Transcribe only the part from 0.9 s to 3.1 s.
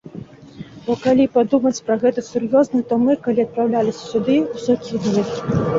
калі падумаць пра гэта сур'ёзна, то